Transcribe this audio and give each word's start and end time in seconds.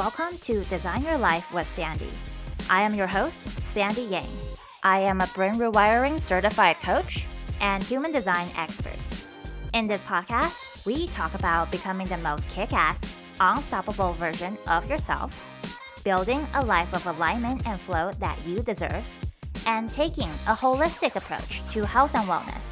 Welcome 0.00 0.32
to 0.44 0.64
Design 0.64 1.04
Your 1.04 1.18
Life 1.18 1.52
with 1.52 1.68
Sandy. 1.74 2.08
I 2.70 2.80
am 2.80 2.94
your 2.94 3.06
host, 3.06 3.38
Sandy 3.74 4.00
Yang. 4.00 4.30
I 4.82 5.00
am 5.00 5.20
a 5.20 5.26
brain 5.34 5.56
rewiring 5.56 6.18
certified 6.18 6.80
coach 6.80 7.26
and 7.60 7.82
human 7.82 8.10
design 8.10 8.48
expert. 8.56 8.96
In 9.74 9.86
this 9.86 10.00
podcast, 10.04 10.86
we 10.86 11.06
talk 11.08 11.34
about 11.34 11.70
becoming 11.70 12.06
the 12.06 12.16
most 12.16 12.48
kick 12.48 12.72
ass, 12.72 12.98
unstoppable 13.40 14.14
version 14.14 14.56
of 14.66 14.88
yourself, 14.88 15.38
building 16.02 16.46
a 16.54 16.64
life 16.64 16.94
of 16.94 17.06
alignment 17.06 17.66
and 17.66 17.78
flow 17.78 18.10
that 18.20 18.38
you 18.46 18.62
deserve, 18.62 19.04
and 19.66 19.92
taking 19.92 20.30
a 20.48 20.54
holistic 20.54 21.14
approach 21.14 21.60
to 21.72 21.84
health 21.84 22.14
and 22.14 22.26
wellness. 22.26 22.64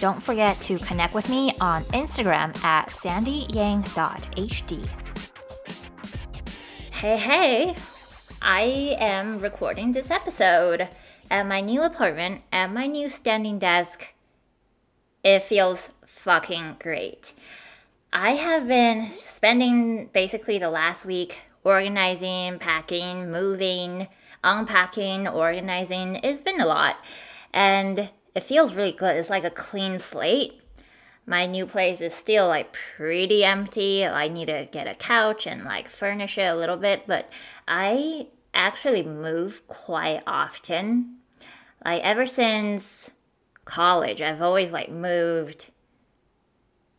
Don't 0.00 0.22
forget 0.22 0.58
to 0.60 0.78
connect 0.78 1.12
with 1.12 1.28
me 1.28 1.52
on 1.60 1.84
Instagram 1.92 2.56
at 2.64 2.88
sandyyang.hd. 2.88 4.88
Hey, 6.98 7.16
hey! 7.16 7.76
I 8.42 8.96
am 8.98 9.38
recording 9.38 9.92
this 9.92 10.10
episode 10.10 10.88
at 11.30 11.46
my 11.46 11.60
new 11.60 11.80
apartment 11.84 12.42
at 12.50 12.72
my 12.72 12.88
new 12.88 13.08
standing 13.08 13.60
desk. 13.60 14.14
It 15.22 15.44
feels 15.44 15.92
fucking 16.04 16.78
great. 16.80 17.34
I 18.12 18.32
have 18.32 18.66
been 18.66 19.06
spending 19.06 20.06
basically 20.06 20.58
the 20.58 20.70
last 20.70 21.04
week 21.04 21.38
organizing, 21.62 22.58
packing, 22.58 23.30
moving, 23.30 24.08
unpacking, 24.42 25.28
organizing. 25.28 26.16
It's 26.24 26.42
been 26.42 26.60
a 26.60 26.66
lot. 26.66 26.96
And 27.54 28.10
it 28.34 28.42
feels 28.42 28.74
really 28.74 28.90
good. 28.90 29.14
It's 29.14 29.30
like 29.30 29.44
a 29.44 29.50
clean 29.50 30.00
slate. 30.00 30.60
My 31.28 31.44
new 31.44 31.66
place 31.66 32.00
is 32.00 32.14
still 32.14 32.48
like 32.48 32.72
pretty 32.72 33.44
empty. 33.44 34.02
I 34.06 34.28
need 34.28 34.46
to 34.46 34.66
get 34.72 34.86
a 34.86 34.94
couch 34.94 35.46
and 35.46 35.62
like 35.62 35.90
furnish 35.90 36.38
it 36.38 36.50
a 36.50 36.56
little 36.56 36.78
bit, 36.78 37.06
but 37.06 37.28
I 37.68 38.28
actually 38.54 39.02
move 39.02 39.68
quite 39.68 40.22
often. 40.26 41.16
Like 41.84 42.02
ever 42.02 42.26
since 42.26 43.10
college, 43.66 44.22
I've 44.22 44.40
always 44.40 44.72
like 44.72 44.90
moved 44.90 45.70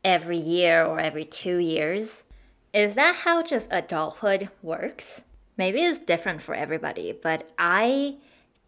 every 0.06 0.38
year 0.38 0.86
or 0.86 1.00
every 1.00 1.26
2 1.26 1.58
years. 1.58 2.24
Is 2.72 2.94
that 2.94 3.16
how 3.16 3.42
just 3.42 3.68
adulthood 3.72 4.50
works? 4.62 5.24
Maybe 5.58 5.82
it's 5.82 5.98
different 5.98 6.44
for 6.44 6.54
everybody, 6.54 7.18
but 7.20 7.50
I 7.58 8.18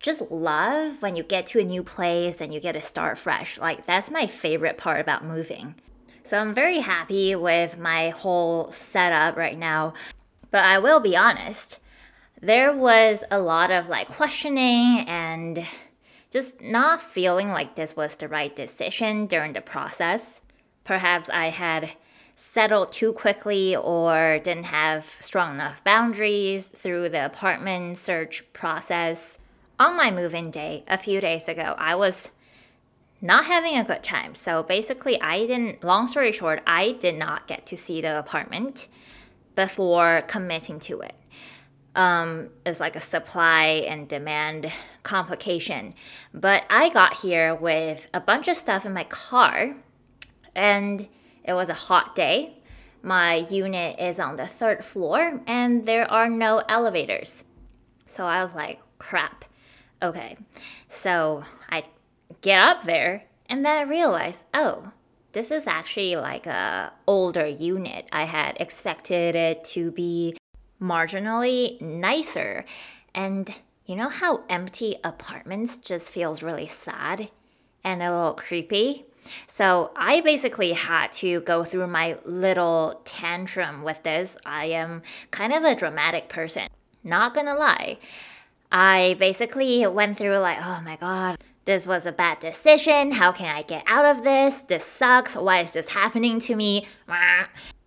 just 0.02 0.32
love 0.32 1.02
when 1.02 1.16
you 1.16 1.24
get 1.24 1.46
to 1.48 1.60
a 1.60 1.64
new 1.64 1.84
place 1.84 2.42
and 2.42 2.54
you 2.54 2.60
get 2.60 2.74
to 2.74 2.82
start 2.82 3.18
fresh. 3.18 3.60
Like, 3.60 3.86
that's 3.86 4.10
my 4.10 4.28
favorite 4.28 4.78
part 4.78 5.00
about 5.00 5.24
moving. 5.24 5.76
So, 6.24 6.40
I'm 6.40 6.54
very 6.54 6.80
happy 6.80 7.36
with 7.36 7.78
my 7.78 8.10
whole 8.10 8.72
setup 8.72 9.38
right 9.38 9.58
now. 9.58 9.94
But 10.50 10.66
I 10.66 10.80
will 10.80 11.00
be 11.00 11.16
honest, 11.16 11.80
there 12.42 12.76
was 12.76 13.24
a 13.30 13.40
lot 13.40 13.72
of 13.72 13.88
like 13.88 14.08
questioning 14.08 15.06
and 15.08 15.66
just 16.32 16.62
not 16.62 17.02
feeling 17.02 17.50
like 17.50 17.76
this 17.76 17.96
was 17.96 18.16
the 18.16 18.28
right 18.28 18.56
decision 18.56 19.28
during 19.28 19.54
the 19.54 19.62
process. 19.62 20.42
Perhaps 20.84 21.30
I 21.30 21.50
had 21.50 21.92
settled 22.36 22.92
too 22.92 23.14
quickly 23.14 23.76
or 23.76 24.40
didn't 24.44 24.64
have 24.64 25.18
strong 25.20 25.56
enough 25.56 25.84
boundaries 25.84 26.70
through 26.70 27.10
the 27.10 27.26
apartment 27.26 27.98
search 27.98 28.44
process 28.54 29.38
on 29.82 29.98
my 29.98 30.12
move 30.12 30.36
in 30.36 30.52
day 30.52 30.84
a 30.88 30.98
few 30.98 31.20
days 31.20 31.48
ago, 31.48 31.76
I 31.78 31.96
was 31.96 32.30
not 33.20 33.46
having 33.46 33.78
a 33.78 33.84
good 33.84 34.04
time. 34.04 34.36
So 34.36 34.62
basically, 34.62 35.20
I 35.20 35.46
didn't, 35.48 35.84
long 35.84 36.08
story 36.08 36.32
short, 36.32 36.62
I 36.68 36.94
did 36.94 37.18
not 37.18 37.48
get 37.48 37.66
to 37.68 37.78
see 37.78 38.00
the 38.00 38.20
apartment 38.20 38.88
before 39.56 40.24
committing 40.28 40.80
to 40.82 41.02
it. 41.02 41.16
Um, 41.96 42.50
it's 42.66 42.80
like 42.80 42.96
a 42.96 43.02
supply 43.02 43.86
and 43.88 44.08
demand 44.08 44.72
complication. 45.04 45.94
But 46.34 46.64
I 46.70 46.90
got 46.90 47.16
here 47.18 47.54
with 47.56 48.08
a 48.14 48.22
bunch 48.22 48.48
of 48.48 48.58
stuff 48.58 48.86
in 48.86 48.94
my 48.94 49.04
car, 49.06 49.76
and 50.56 51.08
it 51.44 51.54
was 51.54 51.70
a 51.70 51.74
hot 51.74 52.16
day. 52.16 52.58
My 53.02 53.48
unit 53.50 54.00
is 54.00 54.20
on 54.20 54.36
the 54.36 54.48
third 54.48 54.86
floor, 54.86 55.42
and 55.48 55.86
there 55.88 56.10
are 56.10 56.30
no 56.30 56.62
elevators. 56.70 57.44
So 58.06 58.26
I 58.26 58.44
was 58.44 58.54
like, 58.54 58.80
crap. 59.00 59.46
Okay, 60.04 60.38
so 60.88 61.44
I 61.70 61.84
get 62.42 62.62
up 62.62 62.84
there 62.84 63.26
and 63.48 63.64
then 63.64 63.78
I 63.78 63.82
realize, 63.84 64.44
oh, 64.54 64.92
this 65.34 65.52
is 65.52 65.68
actually 65.68 66.16
like 66.16 66.48
a 66.48 66.92
older 67.08 67.46
unit. 67.46 68.08
I 68.12 68.24
had 68.24 68.58
expected 68.60 69.36
it 69.36 69.64
to 69.66 69.92
be 69.92 70.36
marginally 70.82 71.80
nicer. 71.82 72.66
And 73.14 73.54
you 73.86 73.96
know 73.96 74.10
how 74.10 74.44
empty 74.50 74.98
apartments 75.04 75.78
just 75.78 76.10
feels 76.10 76.42
really 76.42 76.68
sad 76.68 77.30
and 77.84 78.02
a 78.02 78.10
little 78.10 78.34
creepy? 78.34 79.06
So 79.48 79.92
I 79.96 80.22
basically 80.22 80.74
had 80.74 81.12
to 81.14 81.42
go 81.42 81.64
through 81.64 81.88
my 81.88 82.18
little 82.26 83.02
tantrum 83.06 83.84
with 83.84 84.02
this. 84.04 84.36
I 84.46 84.66
am 84.66 85.04
kind 85.30 85.54
of 85.54 85.64
a 85.64 85.76
dramatic 85.76 86.28
person, 86.28 86.68
not 87.04 87.36
gonna 87.36 87.56
lie. 87.56 88.00
I 88.72 89.16
basically 89.20 89.86
went 89.88 90.18
through 90.18 90.38
like, 90.38 90.60
oh 90.62 90.82
my 90.84 90.96
god, 90.96 91.44
this 91.66 91.86
was 91.86 92.06
a 92.06 92.12
bad 92.12 92.40
decision. 92.40 93.12
How 93.12 93.32
can 93.32 93.54
I 93.54 93.64
get 93.64 93.84
out 93.86 94.06
of 94.06 94.24
this? 94.24 94.64
This 94.64 94.86
sucks. 94.86 95.36
Why 95.36 95.60
is 95.60 95.74
this 95.74 95.90
happening 95.90 96.40
to 96.42 96.56
me? 96.56 96.86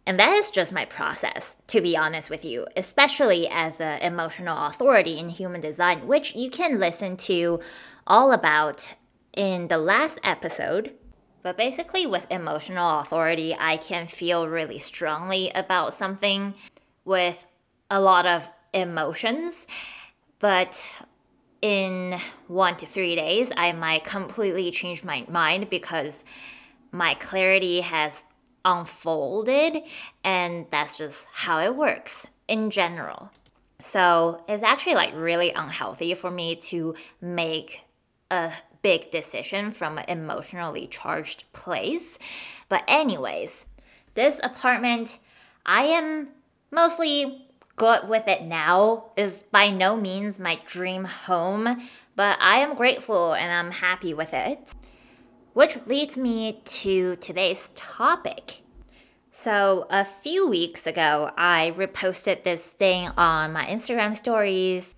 And 0.06 0.20
that 0.20 0.32
is 0.32 0.50
just 0.50 0.72
my 0.72 0.84
process, 0.84 1.56
to 1.68 1.80
be 1.80 1.96
honest 1.96 2.28
with 2.28 2.44
you, 2.44 2.66
especially 2.76 3.48
as 3.48 3.80
an 3.80 4.00
emotional 4.02 4.66
authority 4.66 5.18
in 5.18 5.30
human 5.30 5.62
design, 5.62 6.06
which 6.06 6.34
you 6.34 6.50
can 6.50 6.78
listen 6.78 7.16
to 7.18 7.60
all 8.06 8.32
about 8.32 8.92
in 9.34 9.68
the 9.68 9.78
last 9.78 10.18
episode. 10.22 10.92
But 11.42 11.56
basically, 11.56 12.06
with 12.06 12.26
emotional 12.30 13.00
authority, 13.00 13.56
I 13.58 13.78
can 13.78 14.06
feel 14.06 14.46
really 14.46 14.78
strongly 14.78 15.50
about 15.54 15.94
something 15.94 16.54
with 17.04 17.44
a 17.90 18.00
lot 18.00 18.26
of 18.26 18.48
emotions. 18.72 19.66
But 20.44 20.86
in 21.62 22.20
one 22.48 22.76
to 22.76 22.84
three 22.84 23.16
days, 23.16 23.50
I 23.56 23.72
might 23.72 24.04
completely 24.04 24.70
change 24.70 25.02
my 25.02 25.24
mind 25.26 25.70
because 25.70 26.22
my 26.92 27.14
clarity 27.14 27.80
has 27.80 28.26
unfolded, 28.62 29.78
and 30.22 30.66
that's 30.70 30.98
just 30.98 31.28
how 31.32 31.60
it 31.60 31.74
works 31.74 32.26
in 32.46 32.68
general. 32.68 33.30
So 33.80 34.44
it's 34.46 34.62
actually 34.62 34.96
like 34.96 35.14
really 35.14 35.50
unhealthy 35.50 36.12
for 36.12 36.30
me 36.30 36.56
to 36.56 36.94
make 37.22 37.86
a 38.30 38.52
big 38.82 39.10
decision 39.10 39.70
from 39.70 39.96
an 39.96 40.04
emotionally 40.08 40.86
charged 40.88 41.50
place. 41.54 42.18
But, 42.68 42.84
anyways, 42.86 43.64
this 44.12 44.40
apartment, 44.42 45.16
I 45.64 45.84
am 45.84 46.28
mostly 46.70 47.43
good 47.76 48.08
with 48.08 48.28
it 48.28 48.42
now 48.42 49.06
is 49.16 49.42
by 49.50 49.70
no 49.70 49.96
means 49.96 50.38
my 50.38 50.60
dream 50.66 51.04
home, 51.04 51.88
but 52.16 52.38
I 52.40 52.58
am 52.58 52.76
grateful 52.76 53.32
and 53.34 53.52
I'm 53.52 53.72
happy 53.72 54.14
with 54.14 54.32
it. 54.32 54.74
Which 55.52 55.78
leads 55.86 56.16
me 56.16 56.60
to 56.64 57.16
today's 57.16 57.70
topic. 57.74 58.62
So, 59.30 59.86
a 59.90 60.04
few 60.04 60.48
weeks 60.48 60.86
ago, 60.86 61.30
I 61.36 61.72
reposted 61.76 62.44
this 62.44 62.72
thing 62.72 63.08
on 63.16 63.52
my 63.52 63.66
Instagram 63.66 64.16
stories 64.16 64.94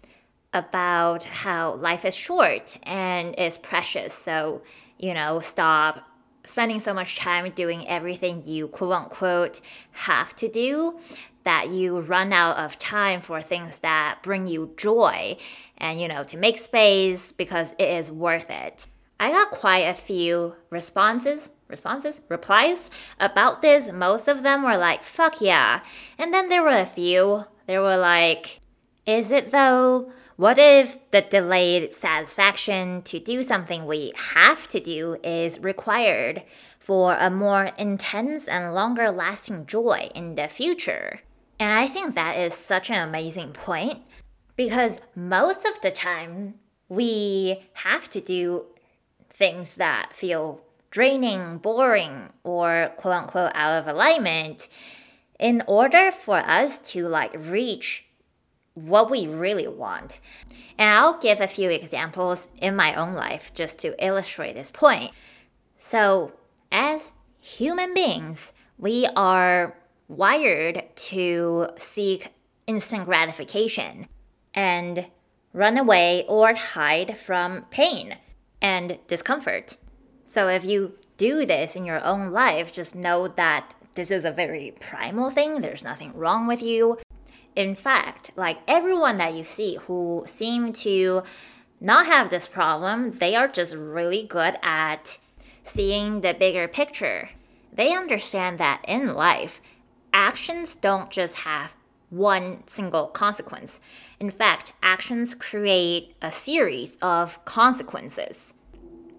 about 0.52 1.24
how 1.24 1.74
life 1.74 2.04
is 2.04 2.14
short 2.14 2.78
and 2.82 3.34
is 3.38 3.58
precious. 3.58 4.14
So, 4.14 4.62
you 4.98 5.14
know, 5.14 5.40
stop 5.40 6.06
spending 6.46 6.80
so 6.80 6.94
much 6.94 7.16
time 7.16 7.50
doing 7.52 7.86
everything 7.88 8.42
you 8.44 8.68
quote 8.68 8.92
unquote 8.92 9.60
have 9.92 10.34
to 10.36 10.48
do 10.48 10.98
that 11.46 11.70
you 11.70 12.00
run 12.00 12.32
out 12.32 12.56
of 12.56 12.76
time 12.76 13.20
for 13.20 13.40
things 13.40 13.78
that 13.78 14.18
bring 14.22 14.48
you 14.48 14.74
joy 14.76 15.36
and, 15.78 16.00
you 16.00 16.08
know, 16.08 16.24
to 16.24 16.36
make 16.36 16.56
space 16.56 17.30
because 17.30 17.72
it 17.78 17.88
is 17.88 18.10
worth 18.10 18.50
it. 18.50 18.88
I 19.20 19.30
got 19.30 19.52
quite 19.52 19.84
a 19.84 19.94
few 19.94 20.56
responses, 20.70 21.50
responses, 21.68 22.20
replies 22.28 22.90
about 23.20 23.62
this. 23.62 23.90
Most 23.92 24.26
of 24.26 24.42
them 24.42 24.64
were 24.64 24.76
like, 24.76 25.04
fuck 25.04 25.40
yeah. 25.40 25.82
And 26.18 26.34
then 26.34 26.48
there 26.48 26.64
were 26.64 26.68
a 26.68 26.84
few, 26.84 27.44
they 27.66 27.78
were 27.78 27.96
like, 27.96 28.60
is 29.06 29.30
it 29.30 29.52
though? 29.52 30.12
What 30.34 30.58
if 30.58 30.98
the 31.12 31.20
delayed 31.22 31.94
satisfaction 31.94 33.02
to 33.02 33.20
do 33.20 33.44
something 33.44 33.86
we 33.86 34.12
have 34.34 34.66
to 34.68 34.80
do 34.80 35.16
is 35.22 35.60
required 35.60 36.42
for 36.80 37.14
a 37.14 37.30
more 37.30 37.70
intense 37.78 38.48
and 38.48 38.74
longer 38.74 39.12
lasting 39.12 39.66
joy 39.66 40.10
in 40.12 40.34
the 40.34 40.48
future? 40.48 41.20
And 41.58 41.72
I 41.72 41.86
think 41.86 42.14
that 42.14 42.38
is 42.38 42.54
such 42.54 42.90
an 42.90 43.08
amazing 43.08 43.52
point 43.52 44.02
because 44.56 45.00
most 45.14 45.64
of 45.64 45.80
the 45.80 45.90
time 45.90 46.54
we 46.88 47.62
have 47.74 48.08
to 48.10 48.20
do 48.20 48.66
things 49.30 49.76
that 49.76 50.10
feel 50.14 50.60
draining, 50.90 51.58
boring, 51.58 52.30
or 52.42 52.92
quote 52.96 53.14
unquote 53.14 53.52
out 53.54 53.80
of 53.80 53.88
alignment 53.88 54.68
in 55.38 55.62
order 55.66 56.10
for 56.10 56.38
us 56.38 56.80
to 56.92 57.06
like 57.08 57.32
reach 57.34 58.06
what 58.74 59.10
we 59.10 59.26
really 59.26 59.66
want. 59.66 60.20
And 60.78 60.90
I'll 60.90 61.18
give 61.18 61.40
a 61.40 61.46
few 61.46 61.70
examples 61.70 62.48
in 62.58 62.76
my 62.76 62.94
own 62.94 63.14
life 63.14 63.52
just 63.54 63.78
to 63.80 64.04
illustrate 64.04 64.54
this 64.54 64.70
point. 64.70 65.12
So, 65.78 66.32
as 66.70 67.12
human 67.40 67.94
beings, 67.94 68.52
we 68.78 69.06
are 69.16 69.74
wired 70.08 70.84
to 70.94 71.68
seek 71.76 72.28
instant 72.66 73.04
gratification 73.04 74.06
and 74.54 75.06
run 75.52 75.78
away 75.78 76.24
or 76.28 76.54
hide 76.54 77.16
from 77.16 77.62
pain 77.70 78.16
and 78.60 78.98
discomfort. 79.06 79.76
So, 80.24 80.48
if 80.48 80.64
you 80.64 80.94
do 81.16 81.46
this 81.46 81.76
in 81.76 81.84
your 81.84 82.02
own 82.04 82.32
life, 82.32 82.72
just 82.72 82.94
know 82.94 83.28
that 83.28 83.74
this 83.94 84.10
is 84.10 84.24
a 84.24 84.30
very 84.30 84.74
primal 84.78 85.30
thing. 85.30 85.60
There's 85.60 85.84
nothing 85.84 86.12
wrong 86.14 86.46
with 86.46 86.62
you. 86.62 86.98
In 87.54 87.74
fact, 87.74 88.30
like 88.36 88.58
everyone 88.68 89.16
that 89.16 89.34
you 89.34 89.44
see 89.44 89.76
who 89.86 90.24
seem 90.26 90.72
to 90.74 91.22
not 91.80 92.06
have 92.06 92.28
this 92.28 92.48
problem, 92.48 93.12
they 93.12 93.34
are 93.34 93.48
just 93.48 93.74
really 93.74 94.24
good 94.24 94.58
at 94.62 95.18
seeing 95.62 96.20
the 96.20 96.34
bigger 96.34 96.68
picture. 96.68 97.30
They 97.72 97.94
understand 97.94 98.58
that 98.58 98.82
in 98.86 99.14
life, 99.14 99.60
actions 100.16 100.74
don't 100.74 101.10
just 101.10 101.34
have 101.34 101.74
one 102.08 102.62
single 102.66 103.08
consequence. 103.08 103.80
In 104.18 104.30
fact, 104.30 104.72
actions 104.82 105.34
create 105.34 106.14
a 106.22 106.30
series 106.30 106.96
of 107.02 107.44
consequences. 107.44 108.54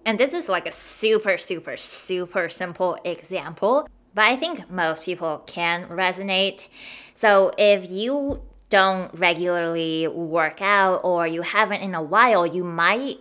And 0.04 0.18
this 0.18 0.32
is 0.34 0.48
like 0.48 0.66
a 0.66 0.72
super, 0.72 1.38
super, 1.38 1.76
super 1.76 2.48
simple 2.48 2.98
example 3.04 3.88
but 4.18 4.24
I 4.24 4.34
think 4.34 4.68
most 4.68 5.04
people 5.04 5.44
can 5.46 5.86
resonate. 5.86 6.66
So 7.14 7.52
if 7.56 7.88
you 7.88 8.42
don't 8.68 9.16
regularly 9.16 10.08
work 10.08 10.60
out 10.60 11.02
or 11.04 11.28
you 11.28 11.42
haven't 11.42 11.82
in 11.82 11.94
a 11.94 12.02
while, 12.02 12.44
you 12.44 12.64
might 12.64 13.18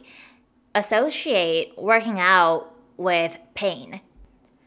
associate 0.74 1.74
working 1.78 2.20
out 2.20 2.74
with 2.98 3.38
pain. 3.54 4.02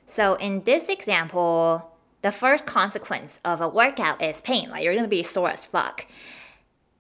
So 0.07 0.35
in 0.35 0.63
this 0.63 0.89
example, 0.89 1.90
the 2.23 2.33
first 2.33 2.67
consequence 2.67 3.41
of 3.45 3.61
a 3.61 3.69
workout 3.69 4.23
is 4.23 4.41
pain. 4.41 4.71
Like 4.71 4.85
you're 4.85 4.95
gonna 4.95 5.09
be 5.09 5.23
sore 5.23 5.51
as 5.51 5.67
fuck. 5.67 6.07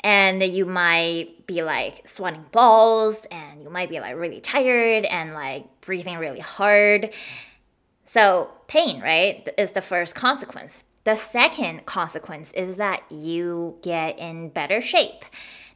And 0.02 0.42
you 0.42 0.64
might 0.64 1.46
be 1.46 1.62
like 1.62 2.08
sweating 2.08 2.46
balls 2.52 3.26
and 3.30 3.62
you 3.62 3.68
might 3.68 3.90
be 3.90 4.00
like 4.00 4.16
really 4.16 4.40
tired 4.40 5.04
and 5.04 5.34
like 5.34 5.66
breathing 5.82 6.16
really 6.16 6.40
hard. 6.40 7.12
So, 8.06 8.50
pain, 8.66 9.00
right, 9.02 9.46
is 9.58 9.72
the 9.72 9.82
first 9.82 10.14
consequence. 10.14 10.82
The 11.04 11.14
second 11.14 11.86
consequence 11.86 12.52
is 12.52 12.78
that 12.78 13.02
you 13.10 13.78
get 13.82 14.18
in 14.18 14.48
better 14.48 14.80
shape. 14.80 15.24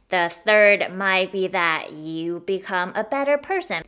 The 0.09 0.31
third 0.43 0.93
might 0.93 1.31
be 1.31 1.47
that 1.47 1.93
you 1.93 2.41
become 2.41 2.91
a 2.95 3.03
better 3.03 3.37
person 3.37 3.83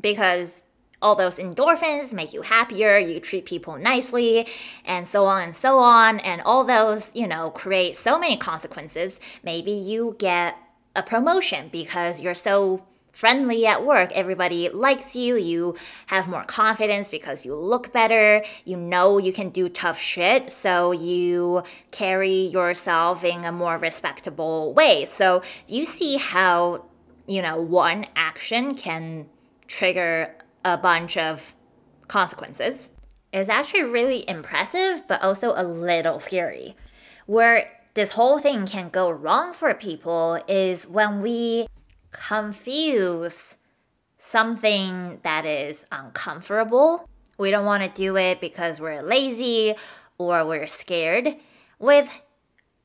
because 0.00 0.63
all 1.04 1.14
those 1.14 1.36
endorphins 1.36 2.14
make 2.14 2.32
you 2.32 2.40
happier, 2.40 2.96
you 2.98 3.20
treat 3.20 3.44
people 3.44 3.76
nicely, 3.76 4.48
and 4.86 5.06
so 5.06 5.26
on 5.26 5.42
and 5.42 5.54
so 5.54 5.78
on. 5.78 6.18
And 6.20 6.40
all 6.42 6.64
those, 6.64 7.14
you 7.14 7.26
know, 7.26 7.50
create 7.50 7.94
so 7.94 8.18
many 8.18 8.38
consequences. 8.38 9.20
Maybe 9.42 9.70
you 9.70 10.16
get 10.18 10.56
a 10.96 11.02
promotion 11.02 11.68
because 11.70 12.22
you're 12.22 12.34
so 12.34 12.86
friendly 13.12 13.66
at 13.66 13.84
work. 13.84 14.12
Everybody 14.12 14.70
likes 14.70 15.14
you. 15.14 15.36
You 15.36 15.76
have 16.06 16.26
more 16.26 16.44
confidence 16.44 17.10
because 17.10 17.44
you 17.44 17.54
look 17.54 17.92
better. 17.92 18.42
You 18.64 18.78
know 18.78 19.18
you 19.18 19.32
can 19.32 19.50
do 19.50 19.68
tough 19.68 20.00
shit. 20.00 20.50
So 20.50 20.92
you 20.92 21.62
carry 21.90 22.46
yourself 22.46 23.24
in 23.24 23.44
a 23.44 23.52
more 23.52 23.76
respectable 23.76 24.72
way. 24.72 25.04
So 25.04 25.42
you 25.68 25.84
see 25.84 26.16
how, 26.16 26.86
you 27.26 27.42
know, 27.42 27.60
one 27.60 28.06
action 28.16 28.74
can 28.74 29.26
trigger 29.68 30.34
a 30.64 30.78
bunch 30.78 31.16
of 31.16 31.54
consequences. 32.08 32.92
It's 33.32 33.48
actually 33.48 33.84
really 33.84 34.28
impressive, 34.28 35.06
but 35.08 35.22
also 35.22 35.52
a 35.56 35.64
little 35.64 36.18
scary. 36.18 36.76
Where 37.26 37.70
this 37.94 38.12
whole 38.12 38.38
thing 38.38 38.66
can 38.66 38.88
go 38.88 39.10
wrong 39.10 39.52
for 39.52 39.72
people 39.74 40.40
is 40.48 40.86
when 40.86 41.20
we 41.20 41.66
confuse 42.10 43.56
something 44.18 45.20
that 45.22 45.44
is 45.44 45.84
uncomfortable. 45.92 47.08
We 47.38 47.50
don't 47.50 47.66
want 47.66 47.82
to 47.82 47.88
do 47.88 48.16
it 48.16 48.40
because 48.40 48.80
we're 48.80 49.02
lazy 49.02 49.74
or 50.18 50.46
we're 50.46 50.68
scared 50.68 51.36
with, 51.78 52.08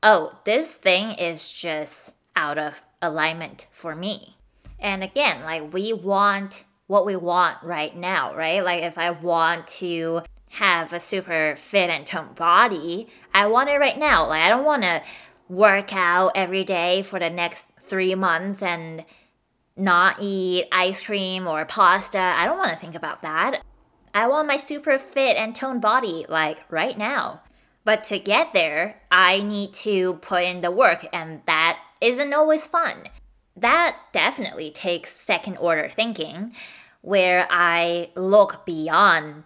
oh, 0.02 0.38
this 0.44 0.76
thing 0.76 1.12
is 1.12 1.50
just 1.50 2.12
out 2.34 2.58
of 2.58 2.82
alignment 3.00 3.68
for 3.70 3.94
me. 3.94 4.36
And 4.78 5.02
again, 5.04 5.42
like 5.42 5.72
we 5.72 5.92
want 5.92 6.64
what 6.90 7.06
we 7.06 7.14
want 7.14 7.56
right 7.62 7.96
now, 7.96 8.34
right? 8.34 8.64
Like 8.64 8.82
if 8.82 8.98
I 8.98 9.10
want 9.12 9.68
to 9.78 10.22
have 10.48 10.92
a 10.92 10.98
super 10.98 11.54
fit 11.56 11.88
and 11.88 12.04
toned 12.04 12.34
body, 12.34 13.06
I 13.32 13.46
want 13.46 13.70
it 13.70 13.78
right 13.78 13.96
now. 13.96 14.26
Like 14.26 14.42
I 14.42 14.48
don't 14.48 14.64
want 14.64 14.82
to 14.82 15.00
work 15.48 15.94
out 15.94 16.32
every 16.34 16.64
day 16.64 17.02
for 17.02 17.20
the 17.20 17.30
next 17.30 17.70
three 17.80 18.16
months 18.16 18.60
and 18.60 19.04
not 19.76 20.16
eat 20.20 20.66
ice 20.72 21.00
cream 21.00 21.46
or 21.46 21.64
pasta. 21.64 22.18
I 22.18 22.44
don't 22.44 22.58
want 22.58 22.72
to 22.72 22.76
think 22.76 22.96
about 22.96 23.22
that. 23.22 23.62
I 24.12 24.26
want 24.26 24.48
my 24.48 24.56
super 24.56 24.98
fit 24.98 25.36
and 25.36 25.54
toned 25.54 25.80
body 25.80 26.26
like 26.28 26.64
right 26.72 26.98
now. 26.98 27.42
But 27.84 28.02
to 28.04 28.18
get 28.18 28.52
there, 28.52 29.00
I 29.12 29.42
need 29.42 29.74
to 29.74 30.14
put 30.14 30.42
in 30.42 30.60
the 30.60 30.72
work, 30.72 31.06
and 31.12 31.40
that 31.46 31.78
isn't 32.00 32.34
always 32.34 32.66
fun. 32.66 33.04
That 33.56 33.96
definitely 34.12 34.70
takes 34.70 35.10
second 35.10 35.56
order 35.58 35.88
thinking, 35.88 36.52
where 37.02 37.46
I 37.50 38.10
look 38.14 38.64
beyond 38.66 39.44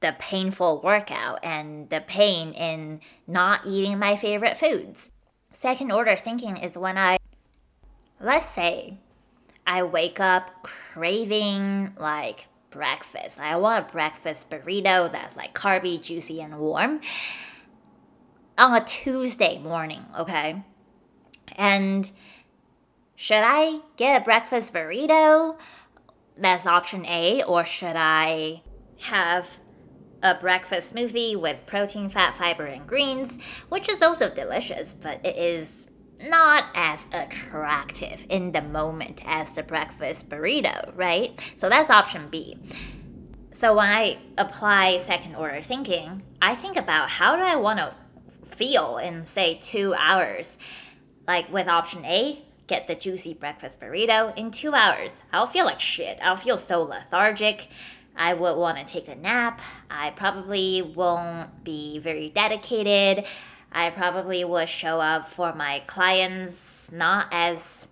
the 0.00 0.14
painful 0.18 0.80
workout 0.82 1.40
and 1.42 1.88
the 1.90 2.00
pain 2.00 2.52
in 2.52 3.00
not 3.26 3.66
eating 3.66 3.98
my 3.98 4.16
favorite 4.16 4.56
foods. 4.56 5.10
Second 5.50 5.90
order 5.90 6.14
thinking 6.16 6.56
is 6.56 6.78
when 6.78 6.96
I, 6.96 7.16
let's 8.20 8.46
say, 8.46 8.98
I 9.66 9.82
wake 9.82 10.20
up 10.20 10.62
craving 10.62 11.94
like 11.98 12.46
breakfast. 12.70 13.40
I 13.40 13.56
want 13.56 13.88
a 13.88 13.92
breakfast 13.92 14.50
burrito 14.50 15.10
that's 15.10 15.36
like 15.36 15.54
carby, 15.54 16.00
juicy, 16.00 16.40
and 16.40 16.58
warm 16.58 17.00
on 18.56 18.74
a 18.74 18.84
Tuesday 18.84 19.58
morning, 19.58 20.04
okay? 20.18 20.62
And 21.56 22.10
should 23.16 23.42
I 23.44 23.80
get 23.96 24.22
a 24.22 24.24
breakfast 24.24 24.72
burrito? 24.72 25.56
That's 26.40 26.66
option 26.66 27.04
A, 27.06 27.42
or 27.42 27.64
should 27.64 27.96
I 27.96 28.62
have 29.00 29.58
a 30.22 30.34
breakfast 30.34 30.94
smoothie 30.94 31.36
with 31.36 31.66
protein, 31.66 32.08
fat, 32.08 32.36
fiber, 32.36 32.64
and 32.64 32.86
greens, 32.86 33.38
which 33.68 33.88
is 33.88 34.02
also 34.02 34.32
delicious, 34.32 34.94
but 34.94 35.24
it 35.24 35.36
is 35.36 35.88
not 36.20 36.64
as 36.74 37.06
attractive 37.12 38.26
in 38.28 38.52
the 38.52 38.62
moment 38.62 39.22
as 39.24 39.54
the 39.54 39.62
breakfast 39.62 40.28
burrito, 40.28 40.96
right? 40.96 41.40
So 41.54 41.68
that's 41.68 41.90
option 41.90 42.28
B. 42.28 42.58
So 43.52 43.74
when 43.76 43.88
I 43.88 44.18
apply 44.36 44.98
second 44.98 45.34
order 45.34 45.62
thinking, 45.62 46.22
I 46.40 46.54
think 46.54 46.76
about 46.76 47.08
how 47.08 47.36
do 47.36 47.42
I 47.42 47.56
want 47.56 47.78
to 47.78 47.94
feel 48.44 48.98
in, 48.98 49.26
say, 49.26 49.58
two 49.60 49.94
hours? 49.98 50.58
Like 51.26 51.52
with 51.52 51.68
option 51.68 52.04
A, 52.04 52.44
get 52.68 52.86
the 52.86 52.94
juicy 52.94 53.34
breakfast 53.34 53.80
burrito. 53.80 54.36
In 54.36 54.52
two 54.52 54.74
hours, 54.74 55.22
I'll 55.32 55.46
feel 55.46 55.64
like 55.64 55.80
shit. 55.80 56.18
I'll 56.22 56.36
feel 56.36 56.58
so 56.58 56.82
lethargic. 56.82 57.68
I 58.14 58.34
would 58.34 58.56
want 58.56 58.78
to 58.78 58.84
take 58.84 59.08
a 59.08 59.14
nap. 59.14 59.60
I 59.90 60.10
probably 60.10 60.82
won't 60.82 61.64
be 61.64 61.98
very 61.98 62.28
dedicated. 62.28 63.24
I 63.72 63.90
probably 63.90 64.44
will 64.44 64.66
show 64.66 65.00
up 65.00 65.28
for 65.28 65.54
my 65.54 65.82
clients 65.86 66.90
not 66.92 67.28
as 67.32 67.88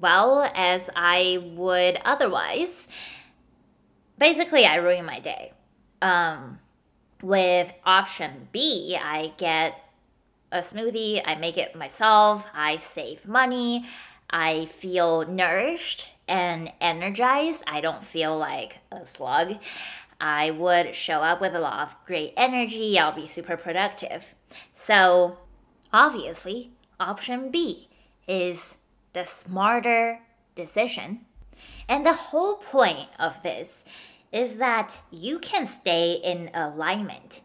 well 0.00 0.50
as 0.54 0.90
I 0.94 1.52
would 1.54 2.00
otherwise. 2.04 2.88
Basically, 4.18 4.64
I 4.64 4.76
ruin 4.76 5.04
my 5.04 5.20
day. 5.20 5.52
Um, 6.02 6.58
with 7.22 7.72
option 7.84 8.48
B, 8.52 8.96
I 9.00 9.32
get 9.36 9.80
a 10.56 10.62
smoothie, 10.62 11.22
I 11.24 11.36
make 11.36 11.56
it 11.56 11.76
myself, 11.76 12.46
I 12.54 12.78
save 12.78 13.28
money, 13.28 13.86
I 14.30 14.66
feel 14.66 15.26
nourished 15.26 16.08
and 16.28 16.72
energized. 16.80 17.62
I 17.66 17.80
don't 17.80 18.04
feel 18.04 18.36
like 18.36 18.78
a 18.90 19.06
slug. 19.06 19.58
I 20.20 20.50
would 20.50 20.94
show 20.94 21.20
up 21.20 21.40
with 21.40 21.54
a 21.54 21.60
lot 21.60 21.86
of 21.86 22.06
great 22.06 22.32
energy, 22.36 22.98
I'll 22.98 23.12
be 23.12 23.26
super 23.26 23.56
productive. 23.56 24.34
So, 24.72 25.38
obviously, 25.92 26.72
option 26.98 27.50
B 27.50 27.88
is 28.26 28.78
the 29.12 29.24
smarter 29.24 30.20
decision. 30.54 31.20
And 31.88 32.04
the 32.04 32.14
whole 32.14 32.56
point 32.56 33.08
of 33.18 33.42
this 33.42 33.84
is 34.32 34.56
that 34.56 35.00
you 35.10 35.38
can 35.38 35.66
stay 35.66 36.12
in 36.12 36.50
alignment 36.54 37.42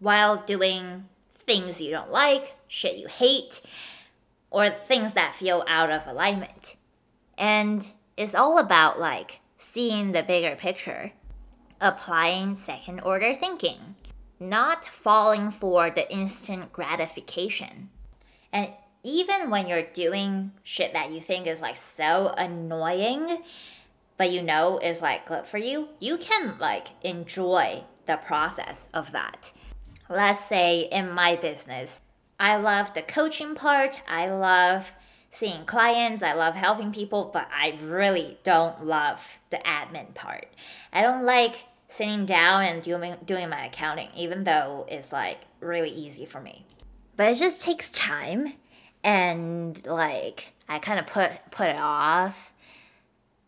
while 0.00 0.36
doing 0.36 1.06
things 1.40 1.80
you 1.80 1.90
don't 1.90 2.12
like, 2.12 2.56
shit 2.68 2.96
you 2.96 3.08
hate, 3.08 3.60
or 4.50 4.70
things 4.70 5.14
that 5.14 5.34
feel 5.34 5.64
out 5.66 5.90
of 5.90 6.06
alignment. 6.06 6.76
And 7.38 7.90
it's 8.16 8.34
all 8.34 8.58
about 8.58 9.00
like 9.00 9.40
seeing 9.56 10.12
the 10.12 10.22
bigger 10.22 10.56
picture, 10.56 11.12
applying 11.80 12.56
second 12.56 13.00
order 13.00 13.34
thinking, 13.34 13.96
not 14.38 14.84
falling 14.84 15.50
for 15.50 15.90
the 15.90 16.10
instant 16.12 16.72
gratification. 16.72 17.90
And 18.52 18.70
even 19.02 19.50
when 19.50 19.66
you're 19.66 19.82
doing 19.82 20.52
shit 20.62 20.92
that 20.92 21.10
you 21.10 21.20
think 21.20 21.46
is 21.46 21.60
like 21.60 21.76
so 21.76 22.34
annoying, 22.36 23.42
but 24.16 24.30
you 24.30 24.42
know 24.42 24.78
is 24.78 25.00
like 25.00 25.26
good 25.26 25.46
for 25.46 25.58
you, 25.58 25.88
you 25.98 26.18
can 26.18 26.56
like 26.58 26.88
enjoy 27.02 27.84
the 28.06 28.16
process 28.16 28.88
of 28.92 29.12
that. 29.12 29.52
Let's 30.12 30.44
say 30.44 30.88
in 30.90 31.12
my 31.12 31.36
business, 31.36 32.02
I 32.40 32.56
love 32.56 32.94
the 32.94 33.02
coaching 33.02 33.54
part, 33.54 34.02
I 34.08 34.28
love 34.28 34.90
seeing 35.30 35.64
clients, 35.66 36.20
I 36.20 36.32
love 36.32 36.56
helping 36.56 36.92
people, 36.92 37.30
but 37.32 37.46
I 37.54 37.78
really 37.80 38.36
don't 38.42 38.84
love 38.84 39.38
the 39.50 39.58
admin 39.58 40.12
part. 40.14 40.48
I 40.92 41.02
don't 41.02 41.24
like 41.24 41.64
sitting 41.86 42.26
down 42.26 42.64
and 42.64 42.82
doing 42.82 43.14
doing 43.24 43.48
my 43.50 43.66
accounting, 43.66 44.08
even 44.16 44.42
though 44.42 44.84
it's 44.88 45.12
like 45.12 45.38
really 45.60 45.90
easy 45.90 46.26
for 46.26 46.40
me. 46.40 46.66
But 47.16 47.30
it 47.30 47.36
just 47.36 47.62
takes 47.62 47.92
time 47.92 48.54
and 49.04 49.86
like 49.86 50.54
I 50.68 50.80
kind 50.80 50.98
of 50.98 51.06
put 51.06 51.30
put 51.52 51.68
it 51.68 51.80
off. 51.80 52.52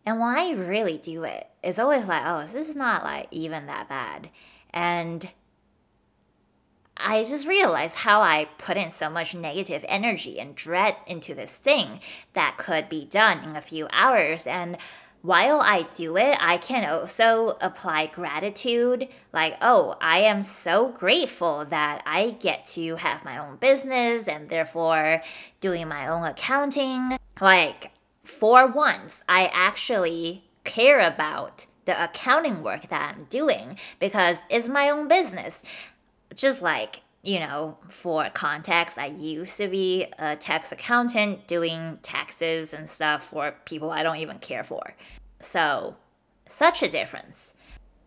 And 0.06 0.20
when 0.20 0.36
I 0.36 0.52
really 0.52 0.98
do 0.98 1.24
it, 1.24 1.48
it's 1.64 1.80
always 1.80 2.06
like, 2.06 2.22
oh, 2.24 2.40
this 2.40 2.68
is 2.68 2.76
not 2.76 3.02
like 3.02 3.26
even 3.32 3.66
that 3.66 3.88
bad. 3.88 4.30
And 4.72 5.28
I 7.02 7.24
just 7.24 7.46
realized 7.46 7.96
how 7.96 8.22
I 8.22 8.48
put 8.58 8.76
in 8.76 8.90
so 8.90 9.10
much 9.10 9.34
negative 9.34 9.84
energy 9.88 10.38
and 10.38 10.54
dread 10.54 10.96
into 11.06 11.34
this 11.34 11.56
thing 11.56 12.00
that 12.34 12.56
could 12.58 12.88
be 12.88 13.04
done 13.04 13.42
in 13.44 13.56
a 13.56 13.60
few 13.60 13.88
hours. 13.90 14.46
And 14.46 14.76
while 15.22 15.60
I 15.60 15.82
do 15.96 16.16
it, 16.16 16.36
I 16.40 16.56
can 16.56 16.88
also 16.88 17.56
apply 17.60 18.06
gratitude. 18.06 19.08
Like, 19.32 19.56
oh, 19.62 19.96
I 20.00 20.18
am 20.18 20.42
so 20.42 20.88
grateful 20.88 21.64
that 21.66 22.02
I 22.04 22.30
get 22.40 22.64
to 22.66 22.96
have 22.96 23.24
my 23.24 23.38
own 23.38 23.56
business 23.56 24.26
and 24.26 24.48
therefore 24.48 25.22
doing 25.60 25.88
my 25.88 26.08
own 26.08 26.24
accounting. 26.24 27.06
Like, 27.40 27.92
for 28.24 28.66
once, 28.66 29.22
I 29.28 29.50
actually 29.52 30.44
care 30.64 31.00
about 31.00 31.66
the 31.84 32.02
accounting 32.02 32.62
work 32.62 32.88
that 32.88 33.14
I'm 33.16 33.24
doing 33.24 33.78
because 33.98 34.42
it's 34.48 34.68
my 34.68 34.88
own 34.88 35.08
business. 35.08 35.62
Just 36.34 36.62
like 36.62 37.02
you 37.22 37.38
know, 37.38 37.78
for 37.88 38.28
context, 38.30 38.98
I 38.98 39.06
used 39.06 39.56
to 39.58 39.68
be 39.68 40.06
a 40.18 40.34
tax 40.34 40.72
accountant 40.72 41.46
doing 41.46 41.98
taxes 42.02 42.74
and 42.74 42.90
stuff 42.90 43.26
for 43.26 43.54
people 43.64 43.90
I 43.90 44.02
don't 44.02 44.16
even 44.16 44.38
care 44.40 44.64
for. 44.64 44.94
So, 45.40 45.96
such 46.46 46.82
a 46.82 46.88
difference. 46.88 47.54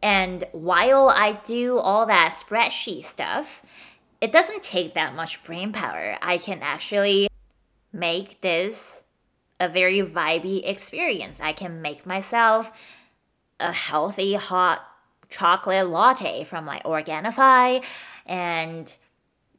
And 0.01 0.43
while 0.51 1.09
I 1.09 1.39
do 1.45 1.77
all 1.77 2.05
that 2.07 2.33
spreadsheet 2.33 3.05
stuff, 3.05 3.61
it 4.19 4.33
doesn't 4.33 4.61
take 4.61 4.93
that 4.93 5.15
much 5.15 5.43
brain 5.43 5.71
power. 5.71 6.17
I 6.21 6.37
can 6.37 6.59
actually 6.61 7.29
make 7.93 8.41
this 8.41 9.03
a 9.61 9.69
very 9.69 10.01
vibey 10.01 10.67
experience. 10.69 11.39
I 11.39 11.53
can 11.53 11.81
make 11.81 12.05
myself 12.05 12.71
a 13.61 13.71
healthy 13.71 14.33
hot 14.33 14.81
chocolate 15.29 15.87
latte 15.89 16.43
from 16.43 16.65
like 16.65 16.83
Organifi 16.83 17.83
and 18.25 18.95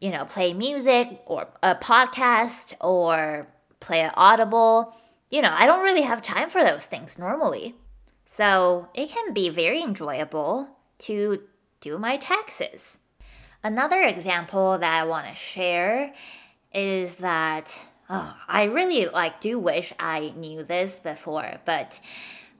you 0.00 0.10
know, 0.10 0.24
play 0.24 0.52
music 0.52 1.20
or 1.26 1.48
a 1.62 1.74
podcast 1.74 2.74
or 2.80 3.46
play 3.80 4.00
an 4.00 4.10
audible. 4.14 4.94
You 5.30 5.42
know, 5.42 5.50
I 5.52 5.66
don't 5.66 5.84
really 5.84 6.02
have 6.02 6.22
time 6.22 6.50
for 6.50 6.62
those 6.62 6.86
things 6.86 7.18
normally. 7.18 7.74
So 8.24 8.88
it 8.94 9.08
can 9.08 9.32
be 9.32 9.48
very 9.48 9.82
enjoyable 9.82 10.68
to 10.98 11.40
do 11.80 11.98
my 11.98 12.16
taxes. 12.16 12.98
Another 13.62 14.02
example 14.02 14.78
that 14.78 15.02
I 15.02 15.04
want 15.04 15.28
to 15.28 15.34
share 15.34 16.12
is 16.72 17.16
that 17.16 17.80
oh, 18.10 18.34
I 18.48 18.64
really 18.64 19.06
like 19.06 19.40
do 19.40 19.58
wish 19.58 19.92
I 19.98 20.32
knew 20.36 20.62
this 20.62 20.98
before, 20.98 21.58
but 21.64 22.00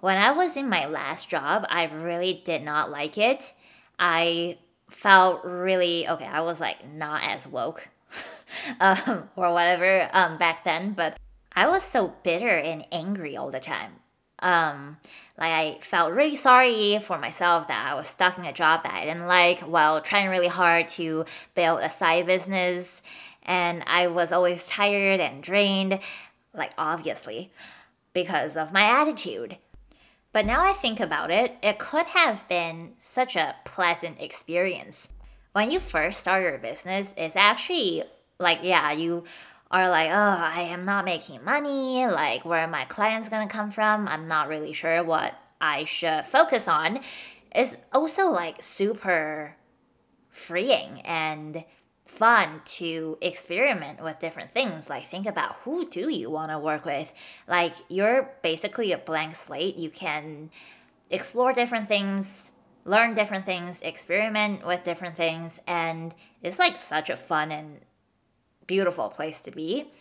when 0.07 0.19
I 0.19 0.31
was 0.31 0.57
in 0.57 0.69
my 0.69 0.87
last 0.87 1.29
job, 1.29 1.67
I 1.69 1.87
really 1.87 2.41
did 2.45 2.63
not 2.63 2.93
like 2.93 3.19
it. 3.19 3.53
I 3.99 4.57
felt 4.89 5.45
really 5.45 6.07
okay. 6.07 6.27
I 6.27 6.43
was 6.43 6.61
like 6.61 6.89
not 6.89 7.25
as 7.25 7.45
woke 7.45 7.89
um, 8.81 9.29
or 9.35 9.53
whatever 9.53 10.09
um, 10.13 10.39
back 10.39 10.63
then, 10.63 10.93
but 10.93 11.19
I 11.57 11.67
was 11.67 11.83
so 11.83 12.15
bitter 12.23 12.57
and 12.57 12.87
angry 12.93 13.37
all 13.37 13.51
the 13.51 13.59
time. 13.59 13.95
Um, 14.39 14.99
like 15.37 15.51
I 15.51 15.79
felt 15.81 16.13
really 16.13 16.37
sorry 16.37 17.01
for 17.03 17.19
myself 17.19 17.67
that 17.67 17.91
I 17.91 17.95
was 17.95 18.07
stuck 18.07 18.39
in 18.39 18.45
a 18.45 18.53
job 18.53 18.85
that 18.85 18.95
I 18.95 19.07
didn't 19.07 19.27
like 19.27 19.59
while 19.63 20.01
trying 20.01 20.29
really 20.29 20.47
hard 20.47 20.87
to 20.91 21.25
build 21.57 21.81
a 21.81 21.91
side 21.91 22.27
business, 22.27 23.03
and 23.43 23.83
I 23.89 24.07
was 24.07 24.31
always 24.31 24.69
tired 24.69 25.19
and 25.19 25.43
drained, 25.43 25.99
like 26.55 26.71
obviously, 26.79 27.51
because 28.13 28.57
of 28.57 28.73
my 28.73 28.85
attitude. 28.85 29.59
But 30.37 30.45
now 30.45 30.61
I 30.61 30.75
think 30.75 31.01
about 31.01 31.31
it, 31.31 31.57
it 31.63 31.79
could 31.79 32.05
have 32.09 32.47
been 32.47 32.93
such 32.99 33.37
a 33.37 33.57
pleasant 33.65 34.21
experience. 34.21 35.09
When 35.53 35.71
you 35.71 35.81
first 35.81 36.21
start 36.21 36.43
your 36.43 36.59
business, 36.59 37.15
it's 37.17 37.37
actually 37.37 38.03
like, 38.39 38.59
yeah, 38.61 38.93
you 38.93 39.25
are 39.71 39.89
like, 39.89 40.11
oh, 40.11 40.13
I 40.15 40.61
am 40.61 40.85
not 40.85 41.07
making 41.07 41.43
money. 41.43 42.07
Like, 42.07 42.45
where 42.45 42.61
are 42.61 42.69
my 42.69 42.85
clients 42.85 43.31
gonna 43.31 43.49
come 43.49 43.71
from? 43.71 44.07
I'm 44.09 44.27
not 44.27 44.49
really 44.49 44.75
sure 44.75 45.03
what 45.03 45.33
I 45.59 45.85
should 45.85 46.27
focus 46.27 46.69
on. 46.69 47.01
It's 47.55 47.79
also 47.91 48.29
like 48.29 48.63
super 48.63 49.57
freeing 50.29 51.01
and 51.01 51.65
fun 52.07 52.63
to 52.65 53.19
experiment 53.21 54.03
with 54.03 54.19
different 54.19 54.53
things. 54.53 54.89
Like, 54.89 55.09
think 55.09 55.27
about 55.27 55.57
who 55.65 55.89
do 55.89 56.09
you 56.09 56.31
want 56.31 56.51
to 56.51 56.59
work 56.59 56.85
with? 56.85 57.13
Like, 57.47 57.75
you're 57.89 58.31
basically 58.43 58.93
a 58.93 58.99
blank 58.99 59.35
slate. 59.35 59.77
You 59.77 59.91
can 59.91 60.51
explore 61.11 61.53
different 61.53 61.89
things, 61.89 62.53
learn 62.85 63.15
different 63.15 63.45
things, 63.45 63.81
experiment 63.83 64.67
with 64.67 64.85
different 64.85 65.17
things, 65.17 65.59
and 65.67 66.15
it's 66.43 66.59
like 66.59 66.77
such 66.77 67.11
a 67.11 67.17
fun 67.17 67.51
and 67.53 67.81
beautiful 68.67 69.09
place 69.09 69.41
to 69.43 69.51
be. 69.51 69.93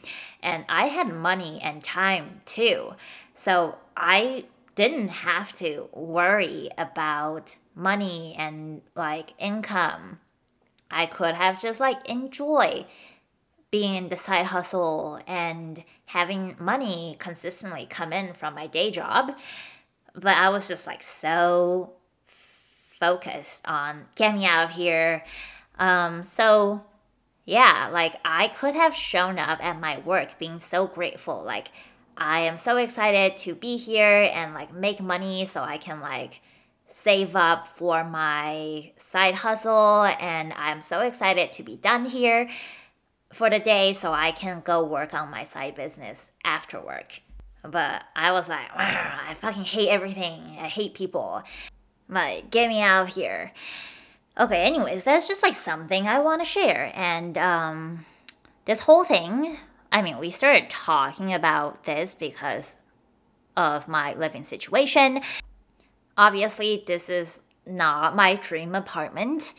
And 0.41 0.65
I 0.69 0.87
had 0.87 1.13
money 1.13 1.59
and 1.61 1.83
time 1.83 2.41
too. 2.45 2.93
So 3.33 3.77
I 3.95 4.45
didn't 4.75 5.09
have 5.09 5.53
to 5.53 5.89
worry 5.93 6.69
about 6.77 7.55
money 7.75 8.35
and 8.37 8.81
like 8.95 9.33
income 9.37 10.19
I 10.95 11.05
could 11.05 11.35
have 11.35 11.61
just 11.61 11.81
like 11.81 12.07
enjoy 12.09 12.85
being 13.69 13.95
in 13.95 14.07
the 14.07 14.15
side 14.15 14.45
hustle 14.45 15.19
and 15.27 15.83
having 16.05 16.55
money 16.57 17.17
consistently 17.19 17.85
come 17.89 18.13
in 18.13 18.33
from 18.33 18.55
my 18.55 18.67
day 18.67 18.89
job. 18.89 19.35
But 20.13 20.37
I 20.37 20.47
was 20.47 20.69
just 20.69 20.87
like 20.87 21.03
so 21.03 21.91
focused 22.99 23.67
on 23.67 24.05
get 24.15 24.33
me 24.33 24.45
out 24.45 24.69
of 24.69 24.75
here. 24.75 25.25
Um, 25.77 26.23
so 26.23 26.85
yeah, 27.43 27.89
like 27.91 28.15
I 28.23 28.47
could 28.47 28.75
have 28.75 28.95
shown 28.95 29.37
up 29.37 29.63
at 29.63 29.81
my 29.81 29.99
work 29.99 30.39
being 30.39 30.59
so 30.59 30.87
grateful. 30.87 31.43
Like 31.43 31.67
I 32.17 32.39
am 32.39 32.57
so 32.57 32.77
excited 32.77 33.35
to 33.39 33.53
be 33.53 33.75
here 33.75 34.31
and 34.33 34.53
like 34.53 34.73
make 34.73 35.01
money 35.01 35.43
so 35.43 35.61
I 35.61 35.77
can 35.77 35.99
like 35.99 36.41
save 36.87 37.35
up 37.35 37.67
for 37.67 38.03
my 38.03 38.91
side 38.95 39.35
hustle 39.35 40.03
and 40.03 40.53
I'm 40.53 40.81
so 40.81 41.01
excited 41.01 41.51
to 41.53 41.63
be 41.63 41.75
done 41.75 42.05
here 42.05 42.49
for 43.33 43.49
the 43.49 43.59
day 43.59 43.93
so 43.93 44.11
I 44.11 44.31
can 44.31 44.61
go 44.63 44.83
work 44.83 45.13
on 45.13 45.29
my 45.29 45.43
side 45.43 45.75
business 45.75 46.29
after 46.43 46.79
work. 46.79 47.19
But 47.63 48.03
I 48.15 48.31
was 48.31 48.47
like, 48.47 48.67
I 48.75 49.35
fucking 49.39 49.63
hate 49.63 49.89
everything. 49.89 50.57
I 50.59 50.67
hate 50.67 50.93
people. 50.93 51.43
Like, 52.07 52.51
get 52.51 52.69
me 52.69 52.81
out 52.81 53.07
of 53.07 53.15
here. 53.15 53.51
Okay, 54.39 54.63
anyways, 54.63 55.03
that's 55.03 55.27
just 55.27 55.43
like 55.43 55.55
something 55.55 56.07
I 56.07 56.19
want 56.19 56.41
to 56.41 56.45
share. 56.45 56.91
And 56.95 57.37
um, 57.37 58.05
this 58.65 58.81
whole 58.81 59.03
thing, 59.03 59.57
I 59.91 60.01
mean, 60.01 60.17
we 60.19 60.29
started 60.29 60.69
talking 60.69 61.33
about 61.33 61.85
this 61.85 62.13
because 62.13 62.75
of 63.57 63.87
my 63.87 64.13
living 64.13 64.43
situation 64.43 65.21
obviously 66.17 66.83
this 66.85 67.09
is 67.09 67.41
not 67.65 68.15
my 68.15 68.35
dream 68.35 68.75
apartment 68.75 69.53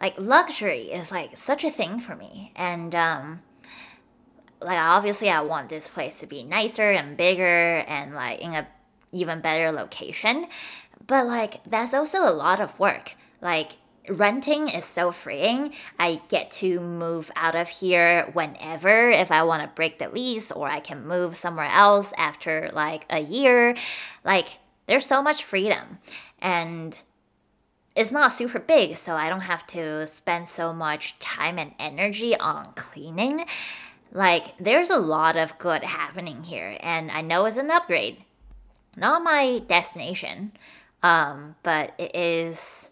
like 0.00 0.14
luxury 0.18 0.92
is 0.92 1.10
like 1.10 1.36
such 1.36 1.64
a 1.64 1.70
thing 1.70 1.98
for 1.98 2.14
me 2.16 2.52
and 2.56 2.94
um 2.94 3.40
like 4.60 4.78
obviously 4.78 5.28
i 5.28 5.40
want 5.40 5.68
this 5.68 5.88
place 5.88 6.20
to 6.20 6.26
be 6.26 6.42
nicer 6.42 6.90
and 6.90 7.16
bigger 7.16 7.84
and 7.86 8.14
like 8.14 8.40
in 8.40 8.52
a 8.52 8.66
even 9.12 9.40
better 9.40 9.70
location 9.72 10.46
but 11.06 11.26
like 11.26 11.62
that's 11.64 11.94
also 11.94 12.28
a 12.28 12.32
lot 12.32 12.60
of 12.60 12.78
work 12.78 13.14
like 13.40 13.76
renting 14.08 14.68
is 14.68 14.84
so 14.84 15.10
freeing. 15.10 15.72
I 15.98 16.20
get 16.28 16.50
to 16.52 16.80
move 16.80 17.30
out 17.36 17.54
of 17.54 17.68
here 17.68 18.30
whenever 18.32 19.10
if 19.10 19.30
I 19.30 19.42
want 19.44 19.62
to 19.62 19.74
break 19.74 19.98
the 19.98 20.08
lease 20.08 20.52
or 20.52 20.68
I 20.68 20.80
can 20.80 21.06
move 21.06 21.36
somewhere 21.36 21.70
else 21.70 22.12
after 22.16 22.70
like 22.72 23.06
a 23.08 23.20
year. 23.20 23.76
Like 24.24 24.58
there's 24.86 25.06
so 25.06 25.22
much 25.22 25.44
freedom 25.44 25.98
and 26.40 27.00
it's 27.96 28.10
not 28.10 28.32
super 28.32 28.58
big, 28.58 28.96
so 28.96 29.14
I 29.14 29.28
don't 29.28 29.42
have 29.42 29.66
to 29.68 30.06
spend 30.06 30.48
so 30.48 30.72
much 30.72 31.18
time 31.20 31.58
and 31.58 31.72
energy 31.78 32.36
on 32.36 32.72
cleaning. 32.74 33.44
Like, 34.12 34.58
there's 34.58 34.90
a 34.90 34.98
lot 34.98 35.36
of 35.36 35.58
good 35.58 35.84
happening 35.84 36.42
here, 36.42 36.76
and 36.80 37.10
I 37.10 37.20
know 37.20 37.44
it's 37.46 37.56
an 37.56 37.70
upgrade. 37.70 38.24
Not 38.96 39.22
my 39.22 39.62
destination, 39.68 40.52
um, 41.02 41.54
but 41.62 41.94
it 41.98 42.14
is 42.14 42.90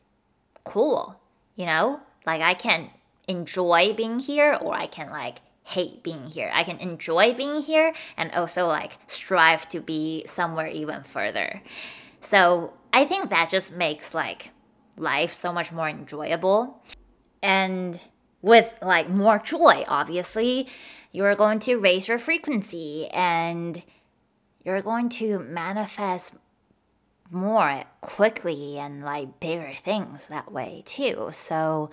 cool, 0.65 1.21
you 1.57 1.67
know? 1.67 2.01
Like, 2.25 2.41
I 2.41 2.55
can 2.55 2.91
enjoy 3.27 3.95
being 3.95 4.21
here, 4.21 4.55
or 4.55 4.75
I 4.75 4.87
can, 4.87 5.11
like, 5.11 5.39
hate 5.64 6.02
being 6.02 6.26
here. 6.26 6.50
I 6.52 6.64
can 6.64 6.78
enjoy 6.78 7.35
being 7.35 7.62
here 7.62 7.92
and 8.16 8.33
also, 8.33 8.66
like, 8.66 8.99
strive 9.07 9.69
to 9.71 9.81
be 9.81 10.25
somewhere 10.26 10.69
even 10.69 11.02
further. 11.02 11.62
So, 12.21 12.73
I 12.92 13.07
think 13.07 13.31
that 13.31 13.50
just 13.50 13.73
makes, 13.73 14.14
like, 14.14 14.50
life 14.97 15.33
so 15.33 15.52
much 15.52 15.73
more 15.73 15.88
enjoyable. 15.88 16.83
And 17.42 18.00
with 18.40 18.75
like 18.83 19.09
more 19.09 19.38
joy, 19.38 19.85
obviously, 19.88 20.69
you're 21.12 21.35
going 21.35 21.61
to 21.61 21.76
raise 21.76 22.09
your 22.09 22.19
frequency 22.19 23.09
and 23.09 23.83
you're 24.64 24.83
going 24.83 25.09
to 25.09 25.38
manifest 25.40 26.35
more 27.31 27.85
quickly 28.00 28.78
and 28.78 29.02
like 29.02 29.40
bigger 29.40 29.73
things 29.75 30.26
that 30.26 30.52
way 30.52 30.83
too. 30.85 31.31
So 31.33 31.90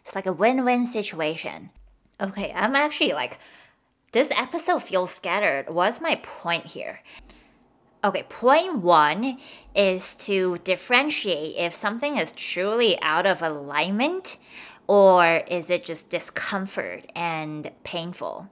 it's 0.00 0.14
like 0.14 0.26
a 0.26 0.32
win 0.32 0.64
win 0.64 0.86
situation. 0.86 1.70
Okay, 2.20 2.52
I'm 2.54 2.76
actually 2.76 3.12
like, 3.12 3.38
this 4.12 4.30
episode 4.30 4.82
feels 4.82 5.10
scattered. 5.10 5.70
What's 5.70 6.00
my 6.00 6.16
point 6.16 6.66
here? 6.66 7.00
Okay, 8.04 8.24
point 8.24 8.78
one 8.78 9.38
is 9.74 10.16
to 10.26 10.58
differentiate 10.64 11.56
if 11.56 11.72
something 11.72 12.16
is 12.16 12.32
truly 12.32 13.00
out 13.00 13.26
of 13.26 13.42
alignment 13.42 14.38
or 14.86 15.42
is 15.46 15.70
it 15.70 15.84
just 15.84 16.10
discomfort 16.10 17.10
and 17.14 17.70
painful. 17.84 18.48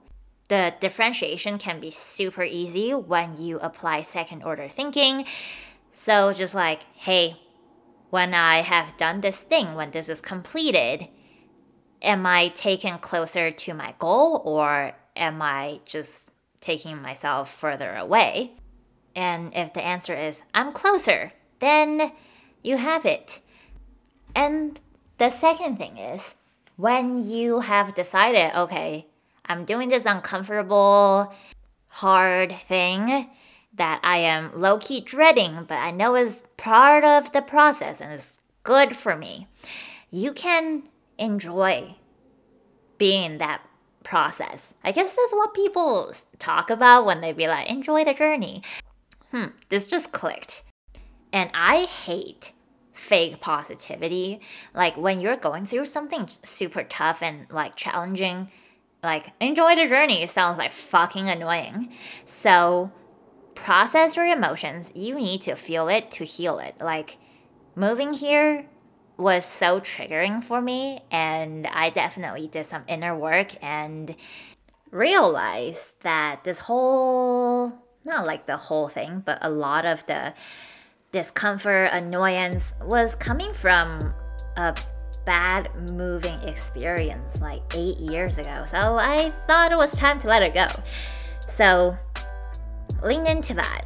The 0.47 0.73
differentiation 0.79 1.57
can 1.57 1.79
be 1.79 1.91
super 1.91 2.43
easy 2.43 2.93
when 2.93 3.37
you 3.37 3.59
apply 3.59 4.01
second 4.01 4.43
order 4.43 4.67
thinking. 4.67 5.25
So, 5.91 6.33
just 6.33 6.55
like, 6.55 6.83
hey, 6.95 7.37
when 8.09 8.33
I 8.33 8.61
have 8.61 8.97
done 8.97 9.21
this 9.21 9.43
thing, 9.43 9.75
when 9.75 9.91
this 9.91 10.09
is 10.09 10.21
completed, 10.21 11.07
am 12.01 12.25
I 12.25 12.49
taken 12.49 12.97
closer 12.99 13.51
to 13.51 13.73
my 13.73 13.93
goal 13.99 14.41
or 14.45 14.93
am 15.15 15.41
I 15.41 15.79
just 15.85 16.31
taking 16.59 17.01
myself 17.01 17.53
further 17.53 17.95
away? 17.95 18.53
And 19.15 19.53
if 19.55 19.73
the 19.73 19.83
answer 19.83 20.15
is, 20.15 20.41
I'm 20.53 20.71
closer, 20.73 21.33
then 21.59 22.11
you 22.63 22.77
have 22.77 23.05
it. 23.05 23.41
And 24.35 24.79
the 25.17 25.29
second 25.29 25.77
thing 25.77 25.97
is, 25.97 26.35
when 26.77 27.17
you 27.17 27.59
have 27.59 27.95
decided, 27.95 28.57
okay, 28.57 29.05
I'm 29.45 29.65
doing 29.65 29.89
this 29.89 30.05
uncomfortable, 30.05 31.33
hard 31.89 32.55
thing 32.67 33.29
that 33.73 33.99
I 34.03 34.17
am 34.17 34.59
low 34.59 34.77
key 34.77 35.01
dreading, 35.01 35.65
but 35.67 35.77
I 35.77 35.91
know 35.91 36.15
is 36.15 36.43
part 36.57 37.03
of 37.03 37.31
the 37.31 37.41
process 37.41 38.01
and 38.01 38.13
is 38.13 38.39
good 38.63 38.95
for 38.95 39.15
me, 39.15 39.47
you 40.09 40.33
can 40.33 40.83
enjoy 41.17 41.95
being 42.97 43.23
in 43.33 43.37
that 43.39 43.61
process. 44.03 44.75
I 44.83 44.91
guess 44.91 45.15
that's 45.15 45.33
what 45.33 45.53
people 45.53 46.13
talk 46.39 46.69
about 46.69 47.05
when 47.05 47.21
they 47.21 47.33
be 47.33 47.47
like, 47.47 47.69
enjoy 47.69 48.03
the 48.03 48.13
journey 48.13 48.63
hmm, 49.31 49.45
this 49.69 49.87
just 49.87 50.11
clicked. 50.11 50.63
And 51.33 51.49
I 51.53 51.83
hate 51.83 52.53
fake 52.93 53.39
positivity. 53.41 54.41
Like 54.75 54.95
when 54.97 55.19
you're 55.21 55.37
going 55.37 55.65
through 55.65 55.85
something 55.85 56.27
super 56.43 56.83
tough 56.83 57.23
and 57.23 57.49
like 57.49 57.75
challenging, 57.75 58.49
like 59.01 59.31
enjoy 59.39 59.75
the 59.75 59.87
journey 59.87 60.27
sounds 60.27 60.57
like 60.57 60.71
fucking 60.71 61.29
annoying. 61.29 61.93
So 62.25 62.91
process 63.55 64.15
your 64.15 64.25
emotions. 64.25 64.91
You 64.93 65.15
need 65.15 65.41
to 65.43 65.55
feel 65.55 65.87
it 65.87 66.11
to 66.11 66.25
heal 66.25 66.59
it. 66.59 66.75
Like 66.79 67.17
moving 67.75 68.13
here 68.13 68.67
was 69.17 69.45
so 69.45 69.79
triggering 69.79 70.43
for 70.43 70.61
me 70.61 71.01
and 71.11 71.67
I 71.67 71.89
definitely 71.89 72.47
did 72.47 72.65
some 72.65 72.83
inner 72.87 73.15
work 73.17 73.55
and 73.63 74.15
realized 74.91 76.01
that 76.01 76.43
this 76.43 76.59
whole 76.59 77.73
not 78.03 78.25
like 78.25 78.45
the 78.45 78.57
whole 78.57 78.89
thing, 78.89 79.21
but 79.25 79.37
a 79.41 79.49
lot 79.49 79.85
of 79.85 80.05
the 80.07 80.33
discomfort, 81.11 81.89
annoyance 81.91 82.73
was 82.83 83.15
coming 83.15 83.53
from 83.53 84.13
a 84.57 84.75
bad 85.25 85.69
moving 85.91 86.39
experience 86.41 87.41
like 87.41 87.61
eight 87.75 87.97
years 87.97 88.37
ago. 88.37 88.63
So 88.65 88.77
I 88.77 89.31
thought 89.47 89.71
it 89.71 89.77
was 89.77 89.95
time 89.95 90.19
to 90.19 90.27
let 90.27 90.41
it 90.41 90.53
go. 90.53 90.67
So 91.47 91.95
lean 93.03 93.27
into 93.27 93.53
that. 93.55 93.83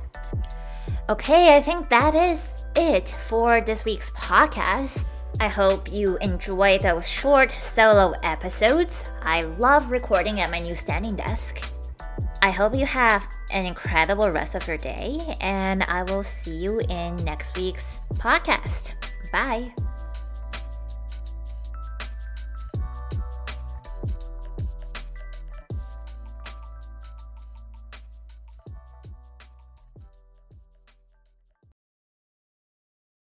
Okay, 1.10 1.56
I 1.56 1.62
think 1.62 1.90
that 1.90 2.16
is 2.16 2.64
it 2.76 3.10
for 3.28 3.62
this 3.62 3.86
week's 3.86 4.12
podcast. 4.12 5.08
I 5.40 5.48
hope 5.48 5.92
you 5.92 6.18
enjoy 6.18 6.78
those 6.80 7.08
short 7.08 7.52
solo 7.60 8.14
episodes. 8.24 9.06
I 9.22 9.42
love 9.42 9.92
recording 9.92 10.40
at 10.40 10.50
my 10.50 10.60
new 10.60 10.76
standing 10.76 11.16
desk. 11.16 11.74
I 12.42 12.52
hope 12.52 12.76
you 12.76 12.86
have 12.86 13.28
an 13.52 13.66
incredible 13.66 14.30
rest 14.32 14.56
of 14.56 14.68
your 14.68 14.78
day, 14.78 15.36
and 15.42 15.84
I 15.84 16.04
will 16.04 16.24
see 16.24 16.56
you 16.56 16.80
in 16.80 17.16
next 17.26 17.58
week's 17.58 18.00
podcast. 18.16 18.94
Bye. 19.32 19.74